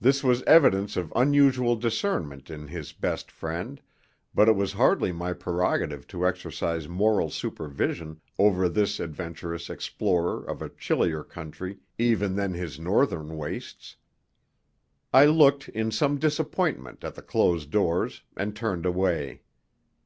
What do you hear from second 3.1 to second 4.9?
friend, but it was